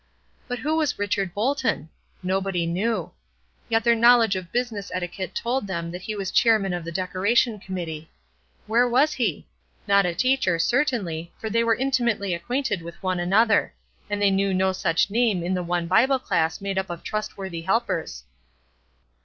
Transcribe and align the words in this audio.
But 0.47 0.57
who 0.57 0.77
was 0.77 0.97
Richard 0.97 1.31
Bolton? 1.35 1.87
Nobody 2.23 2.65
knew. 2.65 3.11
Yet 3.69 3.83
their 3.83 3.93
knowledge 3.93 4.35
of 4.35 4.51
business 4.51 4.89
etiquette 4.95 5.35
told 5.35 5.67
them 5.67 5.91
that 5.91 6.01
he 6.01 6.15
was 6.15 6.31
chairman 6.31 6.73
of 6.73 6.83
the 6.83 6.91
Decoration 6.91 7.59
Committee. 7.59 8.09
Where 8.65 8.89
was 8.89 9.13
he? 9.13 9.45
Not 9.87 10.07
a 10.07 10.15
teacher, 10.15 10.57
certainly, 10.57 11.31
for 11.37 11.51
they 11.51 11.63
were 11.63 11.75
intimately 11.75 12.33
acquainted 12.33 12.81
with 12.81 12.95
one 13.03 13.19
another; 13.19 13.75
and 14.09 14.19
they 14.19 14.31
knew 14.31 14.55
no 14.55 14.71
such 14.71 15.11
name 15.11 15.43
in 15.43 15.53
the 15.53 15.61
one 15.61 15.85
Bible 15.85 16.17
class 16.17 16.61
made 16.61 16.79
up 16.79 16.89
of 16.89 17.03
trustworthy 17.03 17.61
helpers. 17.61 18.23